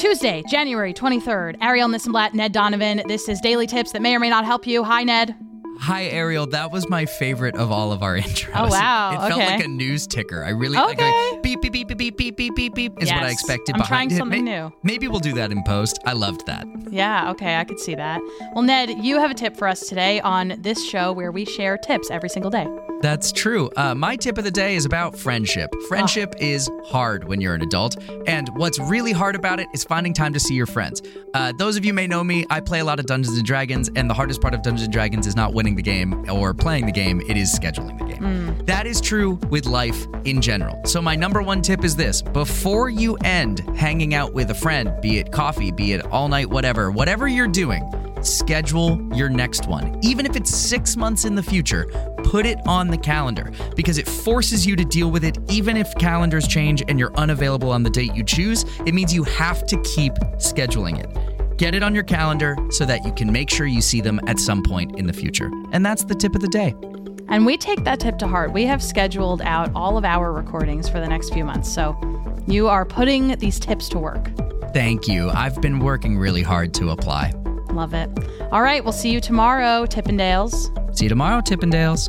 [0.00, 1.56] Tuesday, January 23rd.
[1.60, 3.02] Ariel Nissenblatt, Ned Donovan.
[3.06, 4.82] This is Daily Tips that may or may not help you.
[4.82, 5.36] Hi, Ned.
[5.78, 6.46] Hi, Ariel.
[6.46, 8.50] That was my favorite of all of our intros.
[8.54, 9.10] Oh, wow.
[9.10, 9.28] It, it okay.
[9.28, 10.42] felt like a news ticker.
[10.42, 10.86] I really okay.
[10.86, 13.14] like a beep, beep, beep, beep, beep, beep, beep, beep is yes.
[13.14, 13.74] what I expected.
[13.74, 14.16] I'm trying it.
[14.16, 14.72] something maybe, new.
[14.82, 15.98] Maybe we'll do that in post.
[16.06, 16.64] I loved that.
[16.90, 17.56] Yeah, okay.
[17.56, 18.22] I could see that.
[18.54, 21.76] Well, Ned, you have a tip for us today on this show where we share
[21.76, 22.66] tips every single day.
[23.00, 23.70] That's true.
[23.76, 25.70] Uh, my tip of the day is about friendship.
[25.88, 27.96] Friendship is hard when you're an adult,
[28.26, 31.00] and what's really hard about it is finding time to see your friends.
[31.32, 33.90] Uh, those of you may know me, I play a lot of Dungeons and Dragons,
[33.96, 36.86] and the hardest part of Dungeons and Dragons is not winning the game or playing
[36.86, 38.64] the game, it is scheduling the game.
[38.66, 40.80] That is true with life in general.
[40.84, 44.92] So, my number one tip is this before you end hanging out with a friend,
[45.00, 47.82] be it coffee, be it all night, whatever, whatever you're doing,
[48.26, 49.98] schedule your next one.
[50.02, 51.86] Even if it's six months in the future,
[52.24, 55.38] put it on the calendar because it forces you to deal with it.
[55.50, 59.24] Even if calendars change and you're unavailable on the date you choose, it means you
[59.24, 61.56] have to keep scheduling it.
[61.56, 64.38] Get it on your calendar so that you can make sure you see them at
[64.38, 65.50] some point in the future.
[65.72, 66.74] And that's the tip of the day.
[67.28, 68.52] And we take that tip to heart.
[68.52, 71.72] We have scheduled out all of our recordings for the next few months.
[71.72, 71.96] So
[72.46, 74.30] you are putting these tips to work.
[74.72, 75.30] Thank you.
[75.30, 77.32] I've been working really hard to apply.
[77.72, 78.10] Love it.
[78.52, 80.96] All right, we'll see you tomorrow, Tippendales.
[80.96, 82.08] See you tomorrow, Tippendales.